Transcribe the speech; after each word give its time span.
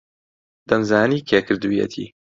دەمزانی 0.69 1.25
کێ 1.27 1.39
کردوویەتی. 1.47 2.05